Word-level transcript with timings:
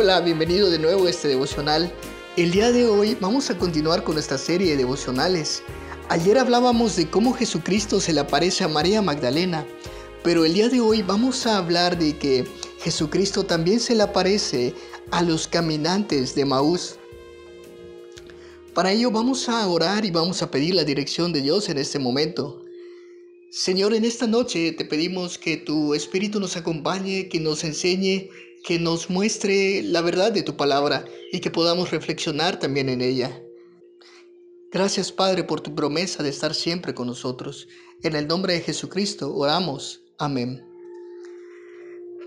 Hola, 0.00 0.20
bienvenido 0.20 0.70
de 0.70 0.78
nuevo 0.78 1.06
a 1.06 1.10
este 1.10 1.26
devocional. 1.26 1.92
El 2.36 2.52
día 2.52 2.70
de 2.70 2.86
hoy 2.86 3.16
vamos 3.20 3.50
a 3.50 3.58
continuar 3.58 4.04
con 4.04 4.16
esta 4.16 4.38
serie 4.38 4.70
de 4.70 4.76
devocionales. 4.76 5.64
Ayer 6.08 6.38
hablábamos 6.38 6.94
de 6.94 7.10
cómo 7.10 7.32
Jesucristo 7.32 8.00
se 8.00 8.12
le 8.12 8.20
aparece 8.20 8.62
a 8.62 8.68
María 8.68 9.02
Magdalena, 9.02 9.66
pero 10.22 10.44
el 10.44 10.54
día 10.54 10.68
de 10.68 10.80
hoy 10.80 11.02
vamos 11.02 11.48
a 11.48 11.58
hablar 11.58 11.98
de 11.98 12.16
que 12.16 12.46
Jesucristo 12.78 13.42
también 13.42 13.80
se 13.80 13.96
le 13.96 14.04
aparece 14.04 14.72
a 15.10 15.20
los 15.22 15.48
caminantes 15.48 16.36
de 16.36 16.44
Maús. 16.44 16.94
Para 18.74 18.92
ello 18.92 19.10
vamos 19.10 19.48
a 19.48 19.66
orar 19.66 20.04
y 20.04 20.12
vamos 20.12 20.42
a 20.42 20.50
pedir 20.52 20.76
la 20.76 20.84
dirección 20.84 21.32
de 21.32 21.42
Dios 21.42 21.68
en 21.70 21.76
este 21.76 21.98
momento. 21.98 22.64
Señor, 23.50 23.94
en 23.94 24.04
esta 24.04 24.28
noche 24.28 24.70
te 24.70 24.84
pedimos 24.84 25.38
que 25.38 25.56
tu 25.56 25.92
Espíritu 25.92 26.38
nos 26.38 26.56
acompañe, 26.56 27.28
que 27.28 27.40
nos 27.40 27.64
enseñe, 27.64 28.30
que 28.64 28.78
nos 28.78 29.10
muestre 29.10 29.82
la 29.82 30.00
verdad 30.00 30.32
de 30.32 30.42
tu 30.42 30.56
palabra 30.56 31.04
y 31.32 31.40
que 31.40 31.50
podamos 31.50 31.90
reflexionar 31.90 32.58
también 32.58 32.88
en 32.88 33.00
ella. 33.00 33.42
Gracias 34.70 35.12
Padre 35.12 35.44
por 35.44 35.60
tu 35.60 35.74
promesa 35.74 36.22
de 36.22 36.28
estar 36.28 36.54
siempre 36.54 36.94
con 36.94 37.06
nosotros. 37.06 37.68
En 38.02 38.14
el 38.14 38.26
nombre 38.26 38.54
de 38.54 38.60
Jesucristo 38.60 39.34
oramos. 39.34 40.02
Amén. 40.18 40.64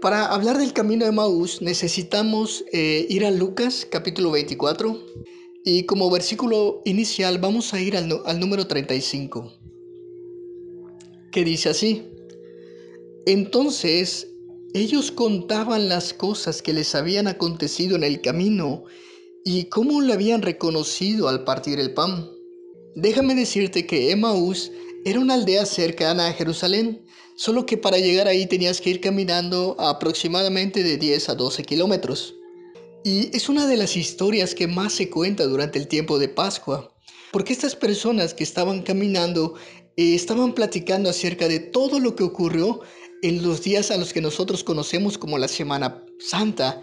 Para 0.01 0.25
hablar 0.25 0.57
del 0.57 0.73
camino 0.73 1.05
de 1.05 1.11
Maús 1.11 1.61
necesitamos 1.61 2.65
eh, 2.73 3.05
ir 3.09 3.25
a 3.25 3.31
Lucas 3.31 3.87
capítulo 3.89 4.31
24 4.31 4.99
y 5.63 5.85
como 5.85 6.09
versículo 6.09 6.81
inicial 6.85 7.37
vamos 7.37 7.73
a 7.73 7.79
ir 7.79 7.95
al, 7.95 8.21
al 8.25 8.39
número 8.39 8.65
35 8.65 9.61
que 11.31 11.45
dice 11.45 11.69
así, 11.69 12.03
entonces 13.25 14.30
ellos 14.73 15.11
contaban 15.11 15.89
las 15.89 16.13
cosas 16.13 16.61
que 16.61 16.73
les 16.73 16.95
habían 16.95 17.27
acontecido 17.27 17.95
en 17.95 18.03
el 18.03 18.21
camino 18.21 18.85
y 19.43 19.65
cómo 19.65 20.01
lo 20.01 20.13
habían 20.13 20.41
reconocido 20.41 21.27
al 21.27 21.43
partir 21.43 21.79
el 21.79 21.93
pan. 21.93 22.29
Déjame 22.95 23.35
decirte 23.35 23.85
que 23.85 24.11
Emmaús 24.11 24.71
era 25.03 25.19
una 25.19 25.33
aldea 25.33 25.65
cercana 25.65 26.27
a 26.27 26.33
Jerusalén, 26.33 27.05
solo 27.35 27.65
que 27.65 27.77
para 27.77 27.97
llegar 27.97 28.27
ahí 28.27 28.45
tenías 28.45 28.79
que 28.79 28.91
ir 28.91 29.01
caminando 29.01 29.75
aproximadamente 29.79 30.83
de 30.83 30.97
10 30.97 31.29
a 31.29 31.35
12 31.35 31.63
kilómetros. 31.63 32.35
Y 33.03 33.35
es 33.35 33.49
una 33.49 33.67
de 33.67 33.77
las 33.77 33.97
historias 33.97 34.53
que 34.53 34.67
más 34.67 34.93
se 34.93 35.09
cuenta 35.09 35.45
durante 35.47 35.79
el 35.79 35.87
tiempo 35.87 36.19
de 36.19 36.29
Pascua, 36.29 36.93
porque 37.31 37.53
estas 37.53 37.75
personas 37.75 38.33
que 38.33 38.43
estaban 38.43 38.83
caminando 38.83 39.55
eh, 39.97 40.13
estaban 40.13 40.53
platicando 40.53 41.09
acerca 41.09 41.47
de 41.47 41.59
todo 41.59 41.99
lo 41.99 42.15
que 42.15 42.23
ocurrió 42.23 42.81
en 43.21 43.43
los 43.43 43.61
días 43.61 43.91
a 43.91 43.97
los 43.97 44.13
que 44.13 44.21
nosotros 44.21 44.63
conocemos 44.63 45.17
como 45.17 45.37
la 45.37 45.47
Semana 45.47 46.03
Santa, 46.19 46.81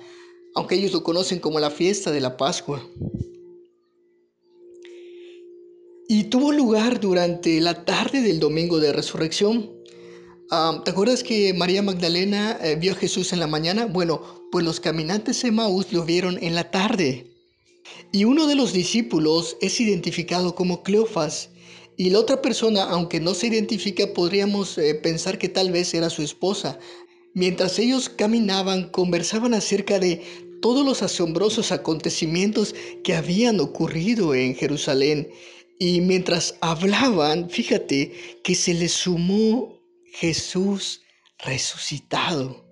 aunque 0.54 0.76
ellos 0.76 0.92
lo 0.92 1.02
conocen 1.02 1.40
como 1.40 1.60
la 1.60 1.70
fiesta 1.70 2.10
de 2.10 2.20
la 2.20 2.36
Pascua. 2.36 2.86
Y 6.08 6.24
tuvo 6.24 6.52
lugar 6.52 7.00
durante 7.00 7.60
la 7.60 7.84
tarde 7.84 8.22
del 8.22 8.40
domingo 8.40 8.78
de 8.78 8.92
resurrección. 8.92 9.70
Ah, 10.50 10.80
¿Te 10.84 10.92
acuerdas 10.92 11.22
que 11.22 11.52
María 11.52 11.82
Magdalena 11.82 12.58
eh, 12.62 12.76
vio 12.76 12.92
a 12.92 12.96
Jesús 12.96 13.34
en 13.34 13.40
la 13.40 13.46
mañana? 13.46 13.84
Bueno, 13.84 14.22
pues 14.50 14.64
los 14.64 14.80
caminantes 14.80 15.42
de 15.42 15.50
Maús 15.50 15.92
lo 15.92 16.04
vieron 16.04 16.38
en 16.42 16.54
la 16.54 16.70
tarde. 16.70 17.34
Y 18.10 18.24
uno 18.24 18.46
de 18.46 18.54
los 18.54 18.72
discípulos 18.72 19.58
es 19.60 19.80
identificado 19.80 20.54
como 20.54 20.82
Cleofas 20.82 21.50
y 22.00 22.10
la 22.10 22.20
otra 22.20 22.40
persona, 22.40 22.84
aunque 22.84 23.18
no 23.18 23.34
se 23.34 23.48
identifica, 23.48 24.14
podríamos 24.14 24.78
eh, 24.78 24.94
pensar 24.94 25.36
que 25.36 25.48
tal 25.48 25.72
vez 25.72 25.92
era 25.94 26.08
su 26.10 26.22
esposa. 26.22 26.78
Mientras 27.34 27.76
ellos 27.80 28.08
caminaban, 28.08 28.90
conversaban 28.90 29.52
acerca 29.52 29.98
de 29.98 30.22
todos 30.62 30.86
los 30.86 31.02
asombrosos 31.02 31.72
acontecimientos 31.72 32.72
que 33.02 33.14
habían 33.14 33.58
ocurrido 33.58 34.32
en 34.32 34.54
Jerusalén. 34.54 35.28
Y 35.80 36.00
mientras 36.00 36.54
hablaban, 36.60 37.50
fíjate 37.50 38.12
que 38.44 38.54
se 38.54 38.74
les 38.74 38.92
sumó 38.92 39.80
Jesús 40.12 41.02
resucitado. 41.40 42.64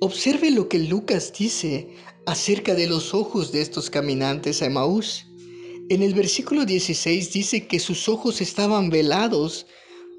Observe 0.00 0.50
lo 0.50 0.68
que 0.68 0.78
Lucas 0.78 1.32
dice 1.38 1.88
acerca 2.26 2.74
de 2.74 2.86
los 2.86 3.14
ojos 3.14 3.50
de 3.50 3.62
estos 3.62 3.88
caminantes 3.88 4.60
a 4.60 4.66
Emaús. 4.66 5.24
En 5.92 6.02
el 6.02 6.14
versículo 6.14 6.64
16 6.64 7.34
dice 7.34 7.66
que 7.66 7.78
sus 7.78 8.08
ojos 8.08 8.40
estaban 8.40 8.88
velados 8.88 9.66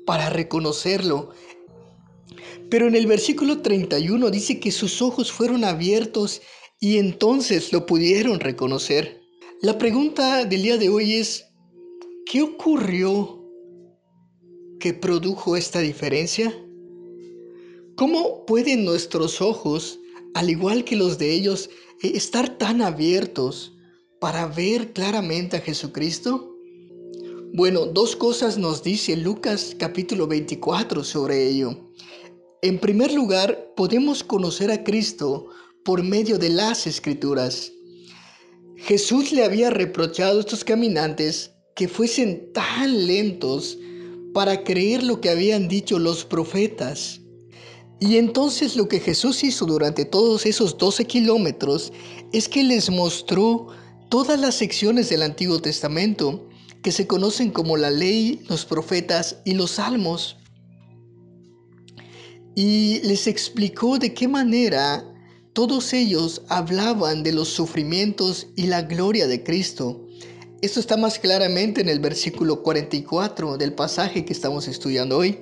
para 0.06 0.29
reconocerlo. 0.29 1.31
Pero 2.69 2.88
en 2.88 2.94
el 2.94 3.07
versículo 3.07 3.63
31 3.63 4.29
dice 4.29 4.59
que 4.59 4.72
sus 4.72 5.01
ojos 5.01 5.31
fueron 5.31 5.63
abiertos 5.63 6.44
y 6.79 7.00
entonces 7.00 7.73
lo 7.73 7.88
pudieron 7.88 8.39
reconocer. 8.39 9.23
La 9.63 9.79
pregunta 9.79 10.45
del 10.45 10.61
día 10.61 10.78
de 10.78 10.89
hoy 10.89 11.13
es, 11.13 11.45
¿qué 12.28 12.44
ocurrió 12.44 13.44
que 14.79 14.94
produjo 14.94 15.57
esta 15.57 15.79
diferencia? 15.79 16.55
¿Cómo 17.95 18.45
pueden 18.45 18.85
nuestros 18.85 19.41
ojos, 19.41 20.00
al 20.35 20.51
igual 20.51 20.84
que 20.84 20.95
los 20.95 21.17
de 21.17 21.34
ellos, 21.34 21.72
estar 22.03 22.59
tan 22.59 22.84
abiertos 22.84 23.73
para 24.23 24.47
ver 24.47 24.94
claramente 24.94 25.57
a 25.57 25.59
Jesucristo? 25.59 26.56
Bueno, 27.53 27.88
dos 27.88 28.16
cosas 28.16 28.57
nos 28.57 28.81
dice 28.81 29.17
Lucas 29.17 29.75
capítulo 29.78 30.28
24 30.28 31.03
sobre 31.03 31.45
ello. 31.45 31.91
En 32.61 32.79
primer 32.79 33.13
lugar, 33.13 33.73
podemos 33.75 34.23
conocer 34.23 34.72
a 34.72 34.81
Cristo 34.85 35.47
por 35.84 36.03
medio 36.03 36.38
de 36.38 36.47
las 36.47 36.88
escrituras. 36.88 37.73
Jesús 38.78 39.34
le 39.34 39.44
había 39.44 39.69
reprochado 39.72 40.38
a 40.38 40.40
estos 40.40 40.63
caminantes 40.63 41.51
que 41.75 41.90
fuesen 41.90 42.53
tan 42.53 43.05
lentos 43.05 43.78
para 44.34 44.63
creer 44.63 45.03
lo 45.03 45.19
que 45.19 45.31
habían 45.31 45.67
dicho 45.67 46.00
los 46.00 46.23
profetas. 46.23 47.19
Y 48.00 48.16
entonces 48.16 48.78
lo 48.78 48.88
que 48.88 49.01
Jesús 49.01 49.44
hizo 49.44 49.66
durante 49.66 50.05
todos 50.05 50.45
esos 50.45 50.78
12 50.78 51.07
kilómetros 51.07 51.91
es 52.31 52.47
que 52.47 52.63
les 52.63 52.90
mostró 52.90 53.67
todas 54.13 54.40
las 54.40 54.53
secciones 54.53 55.09
del 55.09 55.24
Antiguo 55.24 55.59
Testamento 55.59 56.47
que 56.84 56.91
se 56.91 57.07
conocen 57.07 57.50
como 57.50 57.78
la 57.78 57.90
ley, 57.90 58.46
los 58.47 58.63
profetas 58.63 59.38
y 59.44 59.56
los 59.56 59.72
salmos. 59.72 60.38
Y 62.56 63.02
les 63.06 63.25
explicó 63.25 63.97
de 63.97 64.13
qué 64.13 64.28
manera 64.28 65.03
todos 65.53 65.94
ellos 65.94 66.44
hablaban 66.47 67.23
de 67.23 67.31
los 67.31 67.47
sufrimientos 67.47 68.50
y 68.56 68.68
la 68.68 68.84
gloria 68.84 69.25
de 69.25 69.41
Cristo. 69.41 70.06
Esto 70.62 70.79
está 70.79 70.96
más 70.96 71.18
claramente 71.18 71.81
en 71.81 71.90
el 71.90 71.97
versículo 71.97 72.62
44 72.62 73.57
del 73.57 73.73
pasaje 73.73 74.25
que 74.25 74.34
estamos 74.34 74.68
estudiando 74.68 75.18
hoy. 75.18 75.40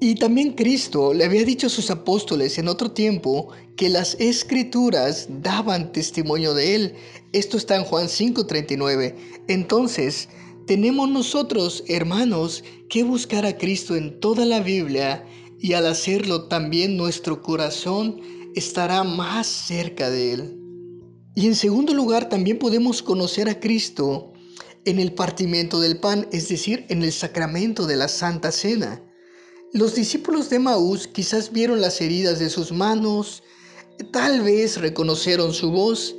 Y 0.00 0.16
también 0.16 0.52
Cristo 0.52 1.14
le 1.14 1.24
había 1.24 1.44
dicho 1.44 1.68
a 1.68 1.70
sus 1.70 1.90
apóstoles 1.90 2.58
en 2.58 2.68
otro 2.68 2.90
tiempo 2.90 3.48
que 3.76 3.88
las 3.88 4.16
escrituras 4.20 5.28
daban 5.40 5.92
testimonio 5.92 6.52
de 6.54 6.74
él. 6.74 6.94
Esto 7.32 7.56
está 7.56 7.76
en 7.76 7.84
Juan 7.84 8.08
5:39. 8.08 9.14
Entonces, 9.48 10.28
tenemos 10.66 11.08
nosotros, 11.08 11.84
hermanos, 11.88 12.64
que 12.88 13.02
buscar 13.02 13.46
a 13.46 13.56
Cristo 13.56 13.96
en 13.96 14.18
toda 14.20 14.44
la 14.44 14.60
Biblia 14.60 15.26
y 15.58 15.74
al 15.74 15.86
hacerlo 15.86 16.44
también 16.48 16.96
nuestro 16.96 17.42
corazón 17.42 18.20
estará 18.54 19.04
más 19.04 19.46
cerca 19.46 20.10
de 20.10 20.32
Él. 20.32 20.60
Y 21.34 21.46
en 21.46 21.54
segundo 21.54 21.94
lugar, 21.94 22.28
también 22.28 22.58
podemos 22.58 23.02
conocer 23.02 23.48
a 23.48 23.58
Cristo 23.60 24.32
en 24.84 24.98
el 24.98 25.14
partimiento 25.14 25.80
del 25.80 25.98
pan, 25.98 26.28
es 26.32 26.48
decir, 26.48 26.86
en 26.88 27.02
el 27.02 27.12
sacramento 27.12 27.86
de 27.86 27.96
la 27.96 28.08
Santa 28.08 28.52
Cena. 28.52 29.02
Los 29.74 29.96
discípulos 29.96 30.50
de 30.50 30.60
Maús 30.60 31.08
quizás 31.08 31.50
vieron 31.50 31.80
las 31.80 32.00
heridas 32.00 32.38
de 32.38 32.48
sus 32.48 32.70
manos, 32.70 33.42
tal 34.12 34.40
vez 34.40 34.76
reconocieron 34.76 35.52
su 35.52 35.72
voz, 35.72 36.14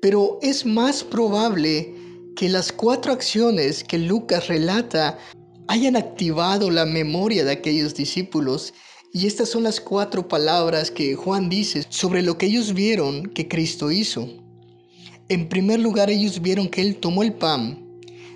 pero 0.00 0.38
es 0.40 0.64
más 0.64 1.04
probable 1.04 1.94
que 2.34 2.48
las 2.48 2.72
cuatro 2.72 3.12
acciones 3.12 3.84
que 3.84 3.98
Lucas 3.98 4.48
relata 4.48 5.18
hayan 5.68 5.96
activado 5.96 6.70
la 6.70 6.86
memoria 6.86 7.44
de 7.44 7.52
aquellos 7.52 7.94
discípulos. 7.94 8.72
Y 9.12 9.26
estas 9.26 9.50
son 9.50 9.64
las 9.64 9.82
cuatro 9.82 10.26
palabras 10.26 10.90
que 10.90 11.14
Juan 11.14 11.50
dice 11.50 11.84
sobre 11.90 12.22
lo 12.22 12.38
que 12.38 12.46
ellos 12.46 12.72
vieron 12.72 13.26
que 13.26 13.48
Cristo 13.48 13.90
hizo. 13.90 14.30
En 15.28 15.50
primer 15.50 15.78
lugar, 15.78 16.08
ellos 16.08 16.40
vieron 16.40 16.68
que 16.68 16.80
Él 16.80 16.96
tomó 16.96 17.22
el 17.22 17.34
pan, 17.34 17.86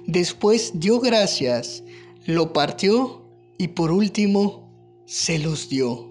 después 0.07 0.73
dio 0.75 1.01
gracias, 1.01 1.83
lo 2.27 2.53
partió 2.53 3.18
y 3.59 3.69
por 3.69 3.91
último 3.91 4.69
se 5.07 5.39
los 5.39 5.69
dio. 5.69 6.09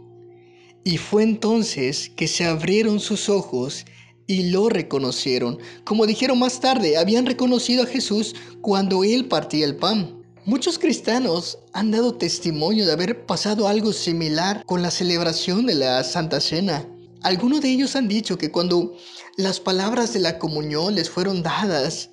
Y 0.84 0.98
fue 0.98 1.24
entonces 1.24 2.10
que 2.16 2.28
se 2.28 2.46
abrieron 2.46 3.00
sus 3.00 3.30
ojos 3.30 3.86
y 4.28 4.50
lo 4.52 4.70
reconocieron. 4.70 5.58
Como 5.86 6.06
dijeron 6.06 6.38
más 6.40 6.60
tarde, 6.60 6.98
habían 6.98 7.26
reconocido 7.26 7.84
a 7.84 7.88
Jesús 7.88 8.36
cuando 8.62 9.04
él 9.04 9.28
partía 9.28 9.66
el 9.66 9.78
pan. 9.78 10.22
Muchos 10.46 10.80
cristianos 10.80 11.60
han 11.74 11.92
dado 11.92 12.16
testimonio 12.16 12.86
de 12.86 12.94
haber 12.94 13.26
pasado 13.26 13.68
algo 13.68 13.92
similar 13.92 14.64
con 14.66 14.82
la 14.82 14.92
celebración 14.92 15.66
de 15.66 15.76
la 15.76 16.04
Santa 16.04 16.40
Cena. 16.40 16.88
algunos 17.22 17.62
de 17.62 17.70
ellos 17.70 17.96
han 17.96 18.08
dicho 18.08 18.38
que 18.38 18.52
cuando 18.52 18.96
las 19.36 19.60
palabras 19.60 20.14
de 20.14 20.20
la 20.20 20.40
comunión 20.40 20.96
les 20.96 21.10
fueron 21.10 21.44
dadas, 21.44 22.12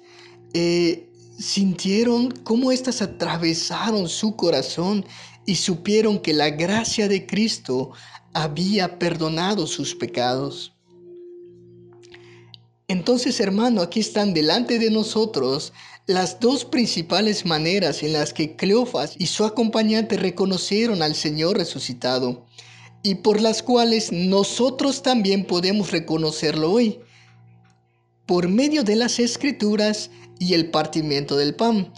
eh, 0.53 1.09
sintieron 1.39 2.31
cómo 2.31 2.73
éstas 2.73 3.03
atravesaron 3.03 4.09
su 4.09 4.37
corazón 4.37 5.05
y 5.47 5.57
supieron 5.57 6.19
que 6.19 6.33
la 6.33 6.51
gracia 6.51 7.09
de 7.09 7.27
Cristo 7.27 7.93
había 8.33 8.99
perdonado 8.99 9.67
sus 9.67 9.95
pecados. 9.95 10.73
Entonces, 12.89 13.41
hermano, 13.41 13.81
aquí 13.81 14.01
están 14.01 14.35
delante 14.35 14.79
de 14.79 14.91
nosotros 14.91 15.73
las 16.07 16.39
dos 16.39 16.67
principales 16.67 17.47
maneras 17.47 18.03
en 18.03 18.13
las 18.13 18.35
que 18.35 18.57
Cleofas 18.57 19.15
y 19.19 19.27
su 19.27 19.45
acompañante 19.45 20.19
reconocieron 20.19 21.03
al 21.03 21.15
Señor 21.15 21.57
resucitado 21.57 22.45
y 23.03 23.17
por 23.17 23.41
las 23.41 23.63
cuales 23.63 24.13
nosotros 24.13 25.03
también 25.03 25.47
podemos 25.47 25.93
reconocerlo 25.93 26.73
hoy, 26.73 27.01
por 28.27 28.49
medio 28.49 28.85
de 28.85 28.97
las 28.97 29.19
escrituras 29.19 30.11
y 30.39 30.55
el 30.55 30.71
partimiento 30.71 31.37
del 31.37 31.55
pan. 31.55 31.93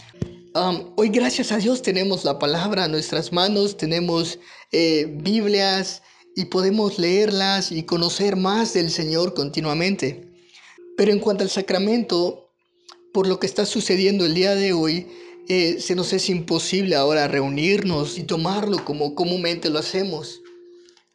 hoy 0.95 1.09
gracias 1.09 1.51
a 1.51 1.57
Dios 1.57 1.81
tenemos 1.81 2.25
la 2.25 2.39
palabra 2.39 2.85
en 2.85 2.91
nuestras 2.91 3.31
manos, 3.31 3.77
tenemos 3.77 4.39
eh, 4.71 5.05
Biblias 5.21 6.01
y 6.35 6.45
podemos 6.45 6.99
leerlas 6.99 7.71
y 7.71 7.83
conocer 7.83 8.35
más 8.35 8.73
del 8.73 8.91
Señor 8.91 9.33
continuamente. 9.33 10.31
Pero 10.97 11.11
en 11.11 11.19
cuanto 11.19 11.43
al 11.43 11.49
sacramento, 11.49 12.51
por 13.13 13.27
lo 13.27 13.39
que 13.39 13.47
está 13.47 13.65
sucediendo 13.65 14.25
el 14.25 14.33
día 14.33 14.55
de 14.55 14.73
hoy, 14.73 15.07
eh, 15.47 15.77
se 15.79 15.95
nos 15.95 16.11
es 16.11 16.29
imposible 16.29 16.95
ahora 16.95 17.27
reunirnos 17.27 18.17
y 18.17 18.23
tomarlo 18.23 18.83
como 18.83 19.15
comúnmente 19.15 19.69
lo 19.69 19.79
hacemos, 19.79 20.41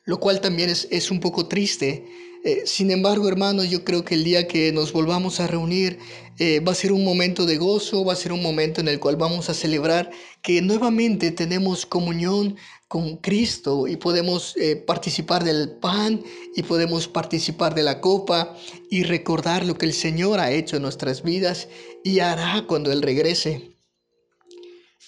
lo 0.04 0.20
cual 0.20 0.40
también 0.40 0.70
es, 0.70 0.88
es 0.90 1.10
un 1.10 1.20
poco 1.20 1.46
triste. 1.46 2.04
Eh, 2.44 2.62
sin 2.66 2.90
embargo, 2.90 3.28
hermanos, 3.28 3.70
yo 3.70 3.84
creo 3.84 4.04
que 4.04 4.16
el 4.16 4.24
día 4.24 4.48
que 4.48 4.72
nos 4.72 4.92
volvamos 4.92 5.38
a 5.38 5.46
reunir 5.46 5.98
eh, 6.40 6.58
va 6.58 6.72
a 6.72 6.74
ser 6.74 6.92
un 6.92 7.04
momento 7.04 7.46
de 7.46 7.56
gozo, 7.56 8.04
va 8.04 8.14
a 8.14 8.16
ser 8.16 8.32
un 8.32 8.42
momento 8.42 8.80
en 8.80 8.88
el 8.88 8.98
cual 8.98 9.14
vamos 9.14 9.48
a 9.48 9.54
celebrar 9.54 10.10
que 10.42 10.60
nuevamente 10.60 11.30
tenemos 11.30 11.86
comunión 11.86 12.56
con 12.88 13.16
Cristo 13.18 13.86
y 13.86 13.96
podemos 13.96 14.56
eh, 14.56 14.74
participar 14.74 15.44
del 15.44 15.76
pan 15.76 16.20
y 16.56 16.64
podemos 16.64 17.06
participar 17.06 17.76
de 17.76 17.84
la 17.84 18.00
copa 18.00 18.56
y 18.90 19.04
recordar 19.04 19.64
lo 19.64 19.78
que 19.78 19.86
el 19.86 19.92
Señor 19.92 20.40
ha 20.40 20.50
hecho 20.50 20.76
en 20.76 20.82
nuestras 20.82 21.22
vidas 21.22 21.68
y 22.02 22.18
hará 22.18 22.66
cuando 22.66 22.90
Él 22.90 23.02
regrese. 23.02 23.76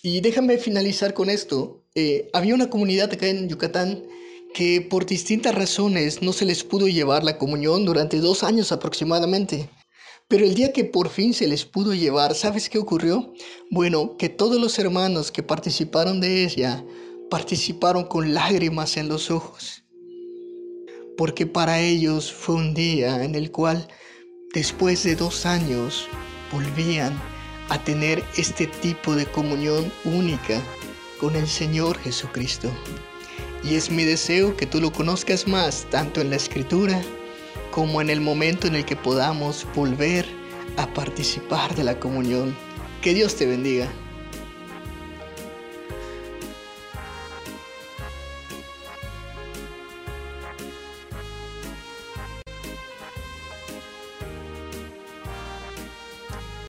Y 0.04 0.20
déjame 0.20 0.58
finalizar 0.58 1.14
con 1.14 1.30
esto. 1.30 1.82
había 2.32 2.54
una 2.54 2.70
comunidad 2.70 3.12
acá 3.12 3.26
en 3.26 3.48
Yucatán 3.48 4.04
que 4.54 4.80
por 4.80 5.04
distintas 5.04 5.52
razones 5.52 6.22
no 6.22 6.32
se 6.32 6.44
les 6.44 6.62
pudo 6.62 6.86
llevar 6.86 7.24
la 7.24 7.36
comunión 7.38 7.84
durante 7.84 8.20
dos 8.20 8.44
años 8.44 8.70
aproximadamente. 8.70 9.68
Pero 10.28 10.46
el 10.46 10.54
día 10.54 10.72
que 10.72 10.84
por 10.84 11.10
fin 11.10 11.34
se 11.34 11.48
les 11.48 11.64
pudo 11.64 11.92
llevar, 11.92 12.34
¿sabes 12.36 12.68
qué 12.70 12.78
ocurrió? 12.78 13.34
Bueno, 13.70 14.16
que 14.16 14.28
todos 14.28 14.60
los 14.60 14.78
hermanos 14.78 15.32
que 15.32 15.42
participaron 15.42 16.20
de 16.20 16.44
ella 16.44 16.84
participaron 17.30 18.04
con 18.04 18.32
lágrimas 18.32 18.96
en 18.96 19.08
los 19.08 19.30
ojos. 19.30 19.82
Porque 21.18 21.46
para 21.46 21.80
ellos 21.80 22.32
fue 22.32 22.54
un 22.54 22.74
día 22.74 23.24
en 23.24 23.34
el 23.34 23.50
cual, 23.50 23.88
después 24.54 25.02
de 25.02 25.16
dos 25.16 25.46
años, 25.46 26.06
volvían 26.52 27.20
a 27.70 27.82
tener 27.82 28.22
este 28.36 28.68
tipo 28.68 29.16
de 29.16 29.26
comunión 29.26 29.92
única 30.04 30.62
con 31.20 31.34
el 31.34 31.48
Señor 31.48 31.98
Jesucristo. 31.98 32.70
Y 33.64 33.76
es 33.76 33.90
mi 33.90 34.04
deseo 34.04 34.56
que 34.56 34.66
tú 34.66 34.80
lo 34.80 34.92
conozcas 34.92 35.48
más, 35.48 35.86
tanto 35.90 36.20
en 36.20 36.30
la 36.30 36.36
escritura 36.36 37.00
como 37.70 38.00
en 38.00 38.10
el 38.10 38.20
momento 38.20 38.66
en 38.66 38.74
el 38.74 38.84
que 38.84 38.94
podamos 38.94 39.66
volver 39.74 40.26
a 40.76 40.86
participar 40.92 41.74
de 41.74 41.84
la 41.84 41.98
comunión. 41.98 42.54
Que 43.00 43.14
Dios 43.14 43.36
te 43.36 43.46
bendiga. 43.46 43.88